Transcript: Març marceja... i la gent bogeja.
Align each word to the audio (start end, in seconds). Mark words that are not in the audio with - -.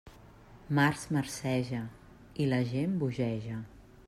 Març 0.79 1.03
marceja... 1.17 1.83
i 2.47 2.51
la 2.55 2.65
gent 2.75 3.01
bogeja. 3.05 3.63